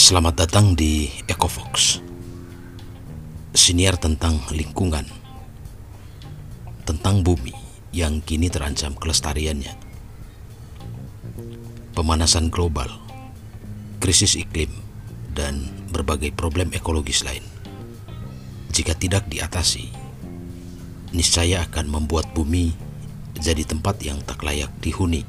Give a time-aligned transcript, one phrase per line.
[0.00, 2.00] Selamat datang di EcoFox.
[3.52, 5.04] Siniar tentang lingkungan.
[6.88, 7.52] Tentang bumi
[7.92, 9.76] yang kini terancam kelestariannya.
[11.92, 12.88] Pemanasan global,
[14.00, 14.72] krisis iklim,
[15.36, 17.44] dan berbagai problem ekologis lain.
[18.72, 19.92] Jika tidak diatasi,
[21.12, 22.72] niscaya akan membuat bumi
[23.36, 25.28] jadi tempat yang tak layak dihuni.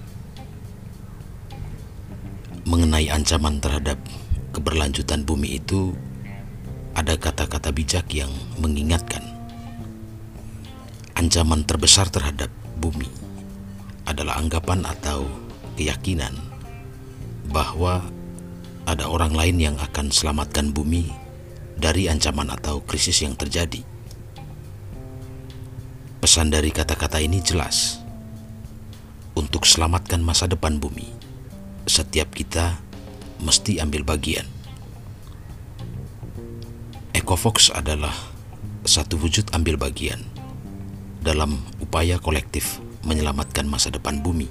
[2.64, 4.00] Mengenai ancaman terhadap
[4.52, 5.96] keberlanjutan bumi itu
[6.92, 9.24] ada kata-kata bijak yang mengingatkan
[11.16, 12.50] ancaman terbesar terhadap
[12.82, 13.08] bumi
[14.10, 15.30] adalah anggapan atau
[15.78, 16.34] keyakinan
[17.54, 18.02] bahwa
[18.90, 21.14] ada orang lain yang akan selamatkan bumi
[21.78, 23.86] dari ancaman atau krisis yang terjadi.
[26.22, 28.02] Pesan dari kata-kata ini jelas.
[29.32, 31.08] Untuk selamatkan masa depan bumi,
[31.88, 32.78] setiap kita
[33.42, 34.46] mesti ambil bagian.
[37.12, 38.14] Ecofox adalah
[38.86, 40.22] satu wujud ambil bagian
[41.22, 44.50] dalam upaya kolektif menyelamatkan masa depan bumi.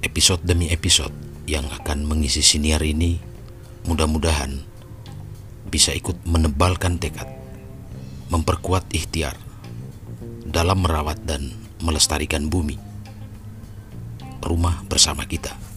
[0.00, 1.12] Episode demi episode
[1.48, 3.20] yang akan mengisi siniar ini
[3.88, 4.60] mudah-mudahan
[5.68, 7.28] bisa ikut menebalkan tekad,
[8.32, 9.36] memperkuat ikhtiar
[10.48, 11.52] dalam merawat dan
[11.84, 12.80] melestarikan bumi.
[14.40, 15.67] Rumah bersama kita.